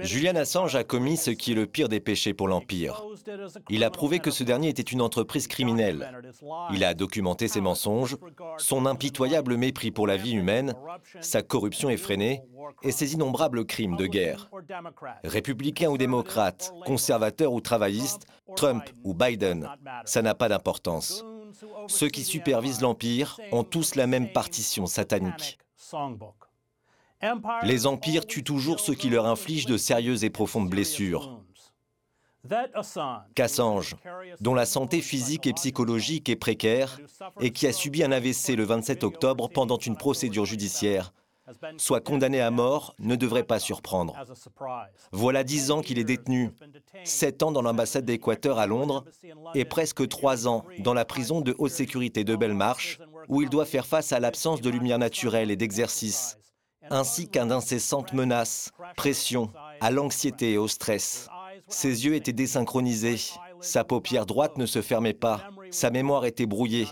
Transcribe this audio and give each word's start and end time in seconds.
Julian 0.00 0.36
Assange 0.36 0.76
a 0.76 0.84
commis 0.84 1.16
ce 1.16 1.30
qui 1.30 1.52
est 1.52 1.54
le 1.54 1.66
pire 1.66 1.88
des 1.88 2.00
péchés 2.00 2.34
pour 2.34 2.48
l'Empire. 2.48 3.04
Il 3.68 3.84
a 3.84 3.90
prouvé 3.90 4.18
que 4.18 4.30
ce 4.30 4.44
dernier 4.44 4.68
était 4.68 4.82
une 4.82 5.02
entreprise 5.02 5.46
criminelle. 5.46 6.10
Il 6.72 6.84
a 6.84 6.94
documenté 6.94 7.48
ses 7.48 7.60
mensonges, 7.60 8.16
son 8.58 8.86
impitoyable 8.86 9.56
mépris 9.56 9.90
pour 9.90 10.06
la 10.06 10.16
vie 10.16 10.32
humaine, 10.32 10.74
sa 11.20 11.42
corruption 11.42 11.90
effrénée 11.90 12.42
et 12.82 12.92
ses 12.92 13.14
innombrables 13.14 13.64
crimes 13.64 13.96
de 13.96 14.06
guerre. 14.06 14.50
Républicain 15.24 15.90
ou 15.90 15.98
démocrate, 15.98 16.72
conservateur 16.84 17.52
ou 17.52 17.60
travailliste, 17.60 18.26
Trump 18.56 18.84
ou 19.04 19.14
Biden, 19.14 19.68
ça 20.04 20.22
n'a 20.22 20.34
pas 20.34 20.48
d'importance. 20.48 21.24
Ceux 21.86 22.08
qui 22.08 22.24
supervisent 22.24 22.80
l'Empire 22.80 23.38
ont 23.50 23.64
tous 23.64 23.94
la 23.94 24.06
même 24.06 24.32
partition 24.32 24.86
satanique. 24.86 25.58
Les 27.62 27.86
empires 27.86 28.26
tuent 28.26 28.44
toujours 28.44 28.80
ceux 28.80 28.94
qui 28.94 29.08
leur 29.08 29.26
infligent 29.26 29.66
de 29.66 29.76
sérieuses 29.76 30.24
et 30.24 30.30
profondes 30.30 30.68
blessures. 30.68 31.40
Qu'Assange, 33.36 33.94
dont 34.40 34.54
la 34.54 34.66
santé 34.66 35.00
physique 35.00 35.46
et 35.46 35.52
psychologique 35.52 36.28
est 36.28 36.36
précaire 36.36 36.98
et 37.40 37.52
qui 37.52 37.68
a 37.68 37.72
subi 37.72 38.02
un 38.02 38.10
AVC 38.10 38.56
le 38.56 38.64
27 38.64 39.04
octobre 39.04 39.48
pendant 39.48 39.78
une 39.78 39.96
procédure 39.96 40.44
judiciaire, 40.44 41.12
soit 41.76 42.00
condamné 42.00 42.40
à 42.40 42.50
mort 42.50 42.94
ne 42.98 43.14
devrait 43.14 43.44
pas 43.44 43.60
surprendre. 43.60 44.16
Voilà 45.12 45.44
dix 45.44 45.70
ans 45.70 45.82
qu'il 45.82 46.00
est 46.00 46.04
détenu, 46.04 46.50
sept 47.04 47.44
ans 47.44 47.52
dans 47.52 47.62
l'ambassade 47.62 48.04
d'Équateur 48.04 48.58
à 48.58 48.66
Londres 48.66 49.04
et 49.54 49.64
presque 49.64 50.08
trois 50.08 50.48
ans 50.48 50.64
dans 50.80 50.94
la 50.94 51.04
prison 51.04 51.40
de 51.40 51.54
haute 51.58 51.70
sécurité 51.70 52.24
de 52.24 52.34
Belmarsh, 52.34 52.98
où 53.28 53.42
il 53.42 53.48
doit 53.48 53.66
faire 53.66 53.86
face 53.86 54.12
à 54.12 54.18
l'absence 54.18 54.60
de 54.60 54.70
lumière 54.70 54.98
naturelle 54.98 55.50
et 55.50 55.56
d'exercice, 55.56 56.38
ainsi 56.90 57.28
qu'à 57.28 57.44
d'incessantes 57.44 58.12
menaces, 58.12 58.70
pressions, 58.96 59.50
à 59.80 59.90
l'anxiété 59.90 60.52
et 60.52 60.58
au 60.58 60.68
stress. 60.68 61.28
Ses 61.68 62.04
yeux 62.04 62.14
étaient 62.14 62.32
désynchronisés, 62.32 63.18
sa 63.60 63.84
paupière 63.84 64.26
droite 64.26 64.58
ne 64.58 64.66
se 64.66 64.82
fermait 64.82 65.14
pas, 65.14 65.48
sa 65.70 65.90
mémoire 65.90 66.24
était 66.24 66.46
brouillée. 66.46 66.86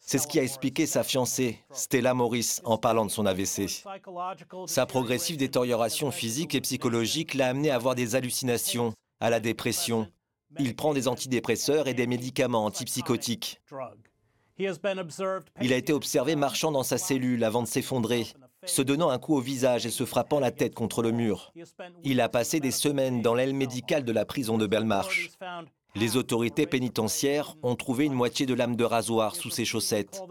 C'est 0.00 0.18
ce 0.18 0.26
qui 0.26 0.38
a 0.38 0.42
expliqué 0.42 0.86
sa 0.86 1.02
fiancée, 1.02 1.58
Stella 1.70 2.14
Morris, 2.14 2.60
en 2.64 2.78
parlant 2.78 3.04
de 3.04 3.10
son 3.10 3.26
AVC. 3.26 3.84
Sa 4.66 4.86
progressive 4.86 5.36
détérioration 5.36 6.10
physique 6.10 6.54
et 6.54 6.62
psychologique 6.62 7.34
l'a 7.34 7.48
amené 7.48 7.70
à 7.70 7.74
avoir 7.74 7.94
des 7.94 8.14
hallucinations, 8.14 8.94
à 9.20 9.28
la 9.28 9.38
dépression. 9.38 10.08
Il 10.58 10.74
prend 10.74 10.94
des 10.94 11.08
antidépresseurs 11.08 11.88
et 11.88 11.94
des 11.94 12.06
médicaments 12.06 12.64
antipsychotiques. 12.64 13.60
Il 14.58 15.72
a 15.72 15.76
été 15.76 15.92
observé 15.92 16.36
marchant 16.36 16.72
dans 16.72 16.82
sa 16.82 16.96
cellule 16.96 17.44
avant 17.44 17.62
de 17.62 17.68
s'effondrer, 17.68 18.26
se 18.68 18.82
donnant 18.82 19.10
un 19.10 19.18
coup 19.18 19.34
au 19.34 19.40
visage 19.40 19.86
et 19.86 19.90
se 19.90 20.04
frappant 20.04 20.40
la 20.40 20.50
tête 20.50 20.74
contre 20.74 21.02
le 21.02 21.10
mur. 21.10 21.52
Il 22.04 22.20
a 22.20 22.28
passé 22.28 22.60
des 22.60 22.70
semaines 22.70 23.22
dans 23.22 23.34
l'aile 23.34 23.54
médicale 23.54 24.04
de 24.04 24.12
la 24.12 24.24
prison 24.24 24.58
de 24.58 24.66
Belmarsh. 24.66 25.30
Les 25.94 26.16
autorités 26.16 26.66
pénitentiaires 26.66 27.54
ont 27.62 27.74
trouvé 27.74 28.04
une 28.04 28.12
moitié 28.12 28.46
de 28.46 28.54
lame 28.54 28.76
de 28.76 28.84
rasoir 28.84 29.34
sous 29.34 29.50
ses 29.50 29.64
chaussettes. 29.64 30.22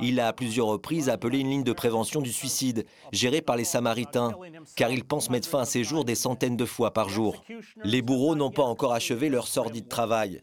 Il 0.00 0.18
a 0.18 0.28
à 0.28 0.32
plusieurs 0.32 0.66
reprises 0.66 1.08
appelé 1.08 1.38
une 1.38 1.50
ligne 1.50 1.64
de 1.64 1.72
prévention 1.72 2.20
du 2.20 2.32
suicide, 2.32 2.86
gérée 3.12 3.42
par 3.42 3.56
les 3.56 3.64
Samaritains, 3.64 4.32
car 4.74 4.90
il 4.90 5.04
pense 5.04 5.30
mettre 5.30 5.48
fin 5.48 5.60
à 5.60 5.64
ses 5.66 5.84
jours 5.84 6.04
des 6.04 6.14
centaines 6.14 6.56
de 6.56 6.64
fois 6.64 6.92
par 6.92 7.08
jour. 7.08 7.44
Les 7.84 8.02
bourreaux 8.02 8.34
n'ont 8.34 8.50
pas 8.50 8.64
encore 8.64 8.94
achevé 8.94 9.28
leur 9.28 9.46
sordide 9.46 9.88
travail. 9.88 10.42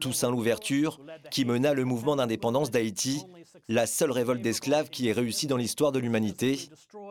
Toussaint 0.00 0.30
l'ouverture, 0.30 1.00
qui 1.30 1.44
mena 1.44 1.74
le 1.74 1.84
mouvement 1.84 2.16
d'indépendance 2.16 2.70
d'Haïti, 2.70 3.24
la 3.68 3.86
seule 3.86 4.10
révolte 4.10 4.42
d'esclaves 4.42 4.90
qui 4.90 5.08
ait 5.08 5.12
réussi 5.12 5.46
dans 5.46 5.56
l'histoire 5.56 5.92
de 5.92 5.98
l'humanité, 5.98 6.68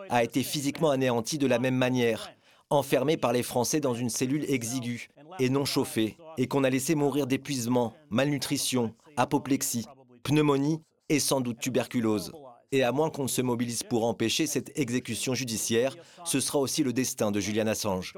a 0.09 0.23
été 0.23 0.43
physiquement 0.43 0.91
anéantie 0.91 1.37
de 1.37 1.47
la 1.47 1.59
même 1.59 1.75
manière, 1.75 2.31
enfermée 2.69 3.17
par 3.17 3.33
les 3.33 3.43
Français 3.43 3.79
dans 3.79 3.93
une 3.93 4.09
cellule 4.09 4.45
exiguë 4.49 5.09
et 5.39 5.49
non 5.49 5.65
chauffée, 5.65 6.17
et 6.37 6.47
qu'on 6.47 6.63
a 6.63 6.69
laissé 6.69 6.95
mourir 6.95 7.27
d'épuisement, 7.27 7.93
malnutrition, 8.09 8.93
apoplexie, 9.17 9.85
pneumonie 10.23 10.81
et 11.09 11.19
sans 11.19 11.41
doute 11.41 11.59
tuberculose. 11.59 12.31
Et 12.73 12.83
à 12.83 12.93
moins 12.93 13.09
qu'on 13.09 13.23
ne 13.23 13.27
se 13.27 13.41
mobilise 13.41 13.83
pour 13.83 14.05
empêcher 14.05 14.47
cette 14.47 14.77
exécution 14.79 15.33
judiciaire, 15.33 15.97
ce 16.23 16.39
sera 16.39 16.59
aussi 16.59 16.83
le 16.83 16.93
destin 16.93 17.29
de 17.29 17.41
Julian 17.41 17.67
Assange. 17.67 18.13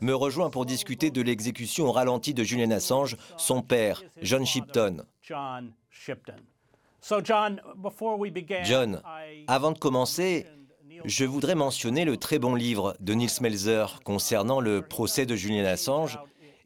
Me 0.00 0.14
rejoint 0.14 0.48
pour 0.48 0.64
discuter 0.64 1.10
de 1.10 1.20
l'exécution 1.20 1.84
au 1.84 1.92
ralenti 1.92 2.32
de 2.32 2.42
Julian 2.42 2.70
Assange, 2.70 3.16
son 3.36 3.60
père, 3.60 4.02
John 4.22 4.46
Shipton. 4.46 5.04
John, 8.64 9.02
avant 9.46 9.72
de 9.72 9.78
commencer, 9.78 10.46
je 11.04 11.24
voudrais 11.26 11.54
mentionner 11.54 12.06
le 12.06 12.16
très 12.16 12.38
bon 12.38 12.54
livre 12.54 12.96
de 13.00 13.12
Niels 13.12 13.42
Melzer 13.42 14.00
concernant 14.04 14.60
le 14.60 14.80
procès 14.80 15.26
de 15.26 15.36
Julian 15.36 15.66
Assange 15.66 16.18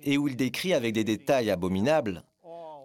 et 0.04 0.16
où 0.16 0.28
il 0.28 0.36
décrit 0.36 0.74
avec 0.74 0.94
des 0.94 1.04
détails 1.04 1.50
abominables 1.50 2.22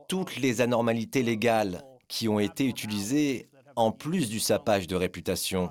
toutes 0.07 0.37
les 0.37 0.61
anormalités 0.61 1.21
légales 1.21 1.83
qui 2.07 2.27
ont 2.27 2.39
été 2.39 2.65
utilisées 2.65 3.49
en 3.75 3.91
plus 3.91 4.29
du 4.29 4.39
sapage 4.39 4.87
de 4.87 4.95
réputation. 4.95 5.69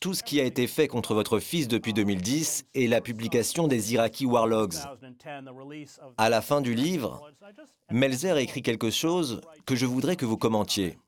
Tout 0.00 0.14
ce 0.14 0.22
qui 0.22 0.40
a 0.40 0.44
été 0.44 0.66
fait 0.66 0.88
contre 0.88 1.14
votre 1.14 1.38
fils 1.38 1.68
depuis 1.68 1.92
2010 1.92 2.66
et 2.74 2.88
la 2.88 3.00
publication 3.00 3.68
des 3.68 3.94
Iraqi 3.94 4.24
Warlogs. 4.26 4.76
À 6.16 6.28
la 6.28 6.40
fin 6.40 6.60
du 6.60 6.74
livre, 6.74 7.30
Melzer 7.90 8.38
écrit 8.38 8.62
quelque 8.62 8.90
chose 8.90 9.40
que 9.66 9.76
je 9.76 9.86
voudrais 9.86 10.16
que 10.16 10.26
vous 10.26 10.38
commentiez. 10.38 10.98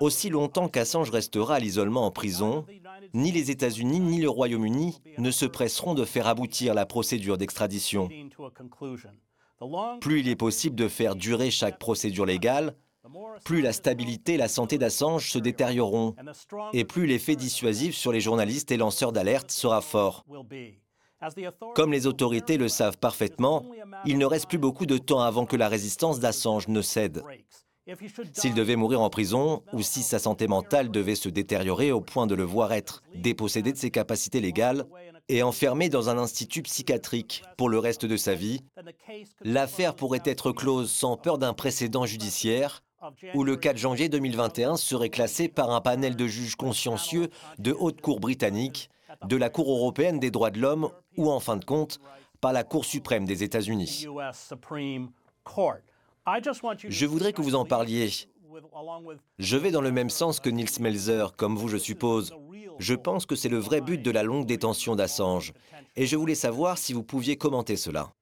Aussi 0.00 0.28
longtemps 0.28 0.68
qu'Assange 0.68 1.10
restera 1.10 1.56
à 1.56 1.58
l'isolement 1.60 2.04
en 2.04 2.10
prison, 2.10 2.64
ni 3.14 3.30
les 3.30 3.52
États-Unis 3.52 4.00
ni 4.00 4.20
le 4.20 4.28
Royaume-Uni 4.28 5.00
ne 5.18 5.30
se 5.30 5.46
presseront 5.46 5.94
de 5.94 6.04
faire 6.04 6.26
aboutir 6.26 6.74
la 6.74 6.84
procédure 6.84 7.38
d'extradition. 7.38 8.08
Plus 10.00 10.20
il 10.20 10.28
est 10.28 10.36
possible 10.36 10.74
de 10.74 10.88
faire 10.88 11.14
durer 11.14 11.50
chaque 11.50 11.78
procédure 11.78 12.26
légale, 12.26 12.74
plus 13.44 13.60
la 13.60 13.72
stabilité 13.72 14.34
et 14.34 14.36
la 14.38 14.48
santé 14.48 14.78
d'Assange 14.78 15.30
se 15.30 15.38
détérioreront, 15.38 16.14
et 16.72 16.84
plus 16.84 17.06
l'effet 17.06 17.36
dissuasif 17.36 17.94
sur 17.94 18.12
les 18.12 18.20
journalistes 18.20 18.70
et 18.70 18.76
lanceurs 18.76 19.12
d'alerte 19.12 19.50
sera 19.50 19.80
fort. 19.80 20.24
Comme 21.74 21.92
les 21.92 22.06
autorités 22.06 22.58
le 22.58 22.68
savent 22.68 22.98
parfaitement, 22.98 23.64
il 24.04 24.18
ne 24.18 24.26
reste 24.26 24.48
plus 24.48 24.58
beaucoup 24.58 24.86
de 24.86 24.98
temps 24.98 25.20
avant 25.20 25.46
que 25.46 25.56
la 25.56 25.68
résistance 25.68 26.20
d'Assange 26.20 26.68
ne 26.68 26.82
cède. 26.82 27.22
S'il 28.34 28.54
devait 28.54 28.76
mourir 28.76 29.00
en 29.00 29.08
prison, 29.08 29.62
ou 29.72 29.82
si 29.82 30.02
sa 30.02 30.18
santé 30.18 30.46
mentale 30.46 30.90
devait 30.90 31.14
se 31.14 31.28
détériorer 31.28 31.90
au 31.90 32.00
point 32.00 32.26
de 32.26 32.34
le 32.34 32.42
voir 32.44 32.72
être 32.72 33.02
dépossédé 33.14 33.72
de 33.72 33.78
ses 33.78 33.90
capacités 33.90 34.40
légales 34.40 34.86
et 35.30 35.42
enfermé 35.42 35.88
dans 35.88 36.10
un 36.10 36.18
institut 36.18 36.62
psychiatrique 36.62 37.42
pour 37.56 37.68
le 37.68 37.78
reste 37.78 38.04
de 38.04 38.16
sa 38.16 38.34
vie, 38.34 38.60
l'affaire 39.42 39.94
pourrait 39.94 40.22
être 40.24 40.52
close 40.52 40.90
sans 40.90 41.16
peur 41.16 41.38
d'un 41.38 41.54
précédent 41.54 42.04
judiciaire 42.04 42.82
où 43.34 43.44
le 43.44 43.56
4 43.56 43.76
janvier 43.76 44.08
2021 44.08 44.76
serait 44.76 45.10
classé 45.10 45.48
par 45.48 45.70
un 45.70 45.80
panel 45.80 46.16
de 46.16 46.26
juges 46.26 46.56
consciencieux 46.56 47.28
de 47.58 47.72
haute 47.72 48.00
cour 48.00 48.20
britannique, 48.20 48.90
de 49.26 49.36
la 49.36 49.50
Cour 49.50 49.70
européenne 49.70 50.18
des 50.18 50.30
droits 50.30 50.50
de 50.50 50.60
l'homme 50.60 50.90
ou 51.16 51.30
en 51.30 51.40
fin 51.40 51.56
de 51.56 51.64
compte 51.64 52.00
par 52.40 52.52
la 52.52 52.64
Cour 52.64 52.84
suprême 52.84 53.24
des 53.24 53.42
États-Unis. 53.42 54.06
Je 56.88 57.06
voudrais 57.06 57.32
que 57.32 57.42
vous 57.42 57.54
en 57.54 57.64
parliez. 57.64 58.10
Je 59.38 59.56
vais 59.56 59.70
dans 59.70 59.80
le 59.80 59.92
même 59.92 60.10
sens 60.10 60.40
que 60.40 60.50
Niels 60.50 60.80
Melzer, 60.80 61.36
comme 61.36 61.56
vous 61.56 61.68
je 61.68 61.76
suppose. 61.76 62.34
Je 62.78 62.94
pense 62.94 63.26
que 63.26 63.34
c'est 63.34 63.48
le 63.48 63.58
vrai 63.58 63.80
but 63.80 64.02
de 64.02 64.10
la 64.10 64.22
longue 64.22 64.46
détention 64.46 64.94
d'Assange. 64.94 65.52
Et 65.96 66.06
je 66.06 66.16
voulais 66.16 66.34
savoir 66.34 66.78
si 66.78 66.92
vous 66.92 67.02
pouviez 67.02 67.36
commenter 67.36 67.76
cela. 67.76 68.12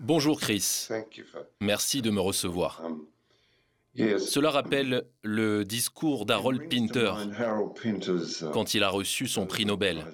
Bonjour 0.00 0.40
Chris. 0.40 0.88
Merci 1.60 2.02
de 2.02 2.10
me 2.10 2.20
recevoir. 2.20 2.82
Cela 3.96 4.50
rappelle 4.50 5.04
le 5.22 5.64
discours 5.64 6.24
d'Harold 6.24 6.68
Pinter 6.68 7.14
quand 8.52 8.74
il 8.74 8.82
a 8.84 8.88
reçu 8.90 9.26
son 9.26 9.46
prix 9.46 9.66
Nobel. 9.66 10.04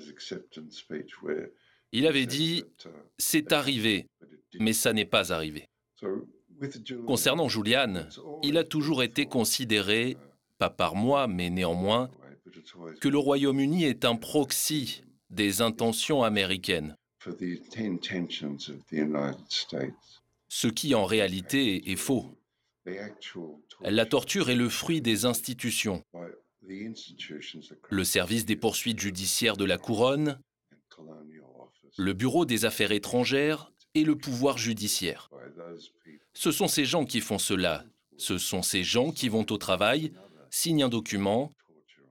Il 1.92 2.06
avait 2.06 2.26
dit⁇ 2.26 2.64
C'est 3.18 3.52
arrivé, 3.52 4.08
mais 4.58 4.72
ça 4.72 4.92
n'est 4.92 5.04
pas 5.04 5.32
arrivé⁇ 5.32 5.68
Concernant 7.06 7.48
Julian, 7.48 8.08
il 8.42 8.56
a 8.56 8.64
toujours 8.64 9.02
été 9.02 9.26
considéré, 9.26 10.16
pas 10.58 10.70
par 10.70 10.94
moi, 10.94 11.26
mais 11.26 11.50
néanmoins, 11.50 12.10
que 13.00 13.08
le 13.08 13.18
Royaume-Uni 13.18 13.84
est 13.84 14.04
un 14.04 14.16
proxy 14.16 15.02
des 15.30 15.60
intentions 15.60 16.22
américaines. 16.22 16.96
Ce 20.48 20.68
qui 20.68 20.94
en 20.94 21.04
réalité 21.04 21.90
est 21.90 21.96
faux. 21.96 22.36
La 23.80 24.06
torture 24.06 24.50
est 24.50 24.54
le 24.54 24.68
fruit 24.68 25.00
des 25.00 25.24
institutions. 25.24 26.02
Le 27.90 28.04
service 28.04 28.46
des 28.46 28.56
poursuites 28.56 29.00
judiciaires 29.00 29.56
de 29.56 29.64
la 29.64 29.78
couronne, 29.78 30.38
le 31.96 32.12
bureau 32.12 32.44
des 32.44 32.64
affaires 32.64 32.92
étrangères 32.92 33.72
et 33.94 34.04
le 34.04 34.16
pouvoir 34.16 34.58
judiciaire. 34.58 35.30
Ce 36.32 36.50
sont 36.50 36.68
ces 36.68 36.84
gens 36.84 37.04
qui 37.04 37.20
font 37.20 37.38
cela. 37.38 37.84
Ce 38.16 38.38
sont 38.38 38.62
ces 38.62 38.84
gens 38.84 39.12
qui 39.12 39.28
vont 39.28 39.46
au 39.50 39.58
travail, 39.58 40.12
signent 40.50 40.84
un 40.84 40.88
document 40.88 41.52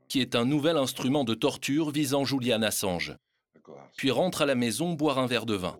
qui 0.09 0.21
est 0.21 0.35
un 0.35 0.45
nouvel 0.45 0.77
instrument 0.77 1.23
de 1.23 1.33
torture 1.33 1.89
visant 1.89 2.23
Julian 2.23 2.61
Assange, 2.61 3.15
puis 3.95 4.11
rentre 4.11 4.41
à 4.41 4.45
la 4.45 4.55
maison 4.55 4.93
boire 4.93 5.19
un 5.19 5.27
verre 5.27 5.45
de 5.45 5.55
vin. 5.55 5.77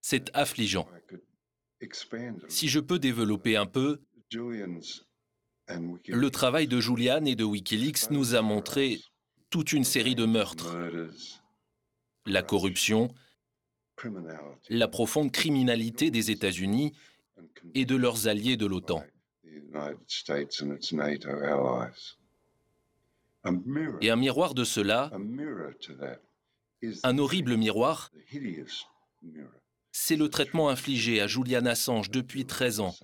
C'est 0.00 0.30
affligeant. 0.34 0.88
Si 2.48 2.68
je 2.68 2.80
peux 2.80 2.98
développer 2.98 3.56
un 3.56 3.66
peu, 3.66 4.00
le 5.68 6.28
travail 6.30 6.66
de 6.66 6.80
Julian 6.80 7.24
et 7.24 7.34
de 7.34 7.44
Wikileaks 7.44 8.10
nous 8.10 8.34
a 8.34 8.42
montré 8.42 9.00
toute 9.50 9.72
une 9.72 9.84
série 9.84 10.14
de 10.14 10.24
meurtres, 10.24 10.76
la 12.26 12.42
corruption, 12.42 13.12
la 14.68 14.88
profonde 14.88 15.30
criminalité 15.30 16.10
des 16.10 16.30
États-Unis 16.30 16.92
et 17.74 17.84
de 17.84 17.96
leurs 17.96 18.28
alliés 18.28 18.56
de 18.56 18.66
l'OTAN. 18.66 19.04
Et 24.00 24.10
un 24.10 24.16
miroir 24.16 24.54
de 24.54 24.64
cela, 24.64 25.10
un 27.02 27.18
horrible 27.18 27.56
miroir, 27.56 28.12
c'est 29.92 30.16
le 30.16 30.28
traitement 30.28 30.68
infligé 30.68 31.20
à 31.20 31.26
Julian 31.26 31.66
Assange 31.66 32.10
depuis 32.10 32.46
13 32.46 32.80
ans, 32.80 32.94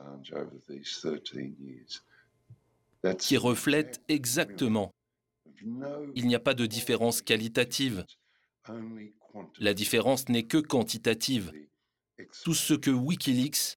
qui 3.18 3.36
reflète 3.36 4.00
exactement. 4.08 4.92
Il 6.14 6.26
n'y 6.26 6.34
a 6.34 6.40
pas 6.40 6.54
de 6.54 6.66
différence 6.66 7.22
qualitative. 7.22 8.04
La 9.58 9.74
différence 9.74 10.28
n'est 10.28 10.46
que 10.46 10.58
quantitative. 10.58 11.52
Tout 12.44 12.54
ce 12.54 12.74
que 12.74 12.90
Wikileaks, 12.90 13.76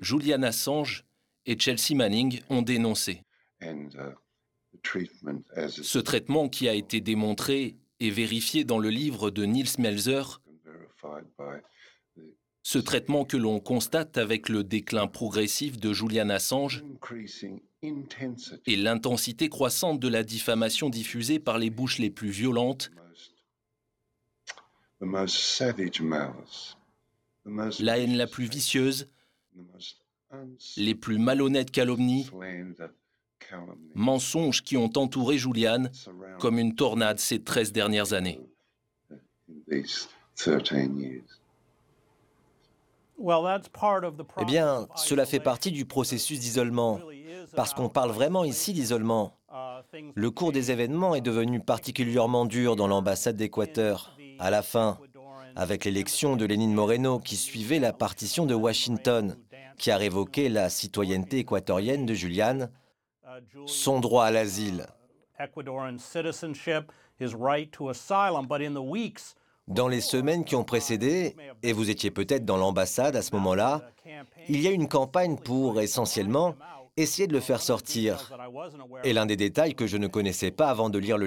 Julian 0.00 0.42
Assange 0.42 1.04
et 1.46 1.58
Chelsea 1.58 1.94
Manning 1.94 2.42
ont 2.50 2.62
dénoncé. 2.62 3.22
Ce 3.60 5.98
traitement 5.98 6.48
qui 6.48 6.68
a 6.68 6.74
été 6.74 7.00
démontré 7.00 7.76
et 8.00 8.10
vérifié 8.10 8.64
dans 8.64 8.78
le 8.78 8.90
livre 8.90 9.30
de 9.30 9.44
Niels 9.44 9.78
Melzer, 9.78 10.40
ce 12.62 12.78
traitement 12.78 13.24
que 13.24 13.36
l'on 13.36 13.60
constate 13.60 14.18
avec 14.18 14.48
le 14.48 14.62
déclin 14.62 15.06
progressif 15.06 15.78
de 15.78 15.92
Julian 15.92 16.28
Assange 16.28 16.84
et 18.66 18.76
l'intensité 18.76 19.48
croissante 19.48 20.00
de 20.00 20.08
la 20.08 20.22
diffamation 20.22 20.90
diffusée 20.90 21.38
par 21.38 21.58
les 21.58 21.70
bouches 21.70 21.98
les 21.98 22.10
plus 22.10 22.30
violentes, 22.30 22.90
la 27.80 27.98
haine 27.98 28.16
la 28.16 28.26
plus 28.26 28.44
vicieuse, 28.44 29.08
les 30.76 30.94
plus 30.94 31.18
malhonnêtes 31.18 31.70
calomnies, 31.70 32.28
mensonges 33.94 34.62
qui 34.62 34.76
ont 34.76 34.90
entouré 34.96 35.38
Julian 35.38 35.84
comme 36.38 36.58
une 36.58 36.74
tornade 36.74 37.18
ces 37.18 37.42
13 37.42 37.72
dernières 37.72 38.12
années. 38.12 38.40
Eh 44.40 44.44
bien, 44.44 44.88
cela 44.94 45.26
fait 45.26 45.40
partie 45.40 45.72
du 45.72 45.84
processus 45.84 46.38
d'isolement, 46.38 47.00
parce 47.56 47.74
qu'on 47.74 47.88
parle 47.88 48.10
vraiment 48.10 48.44
ici 48.44 48.72
d'isolement. 48.72 49.34
Le 50.14 50.30
cours 50.30 50.52
des 50.52 50.70
événements 50.70 51.14
est 51.14 51.20
devenu 51.20 51.60
particulièrement 51.60 52.44
dur 52.44 52.76
dans 52.76 52.86
l'ambassade 52.86 53.36
d'Équateur, 53.36 54.16
à 54.38 54.50
la 54.50 54.62
fin, 54.62 54.98
avec 55.56 55.84
l'élection 55.84 56.36
de 56.36 56.44
Lénine 56.44 56.74
Moreno 56.74 57.18
qui 57.18 57.36
suivait 57.36 57.80
la 57.80 57.92
partition 57.92 58.46
de 58.46 58.54
Washington, 58.54 59.36
qui 59.78 59.90
a 59.90 59.96
révoqué 59.96 60.48
la 60.48 60.68
citoyenneté 60.68 61.38
équatorienne 61.38 62.06
de 62.06 62.14
Julian, 62.14 62.68
son 63.66 64.00
droit 64.00 64.24
à 64.24 64.30
l'asile. 64.30 64.86
Dans 69.66 69.88
les 69.88 70.00
semaines 70.00 70.44
qui 70.44 70.56
ont 70.56 70.64
précédé, 70.64 71.36
et 71.62 71.72
vous 71.72 71.90
étiez 71.90 72.10
peut-être 72.10 72.44
dans 72.44 72.56
l'ambassade 72.56 73.16
à 73.16 73.22
ce 73.22 73.34
moment-là, 73.34 73.82
il 74.48 74.60
y 74.60 74.66
a 74.66 74.70
une 74.70 74.88
campagne 74.88 75.36
pour, 75.36 75.80
essentiellement, 75.80 76.54
essayer 76.96 77.28
de 77.28 77.32
le 77.32 77.40
faire 77.40 77.60
sortir. 77.60 78.32
Et 79.04 79.12
l'un 79.12 79.26
des 79.26 79.36
détails 79.36 79.74
que 79.74 79.86
je 79.86 79.96
ne 79.96 80.06
connaissais 80.06 80.50
pas 80.50 80.68
avant 80.68 80.88
de 80.90 80.98
lire 80.98 81.18
le 81.18 81.26